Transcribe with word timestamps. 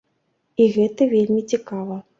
І 0.65 0.67
гэта 0.79 1.09
вельмі 1.15 1.41
цікава. 1.55 2.05